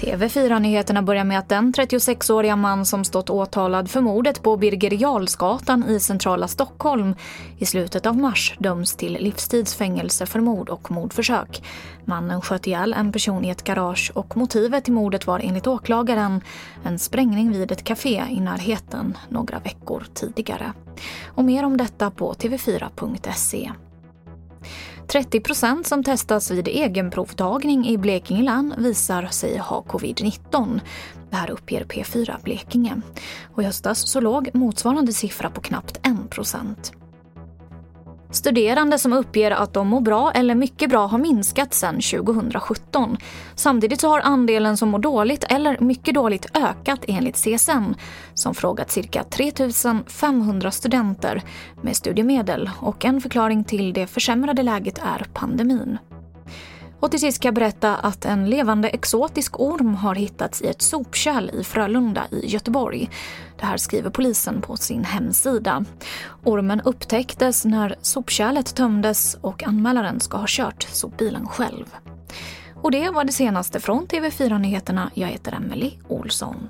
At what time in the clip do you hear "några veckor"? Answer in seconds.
19.28-20.06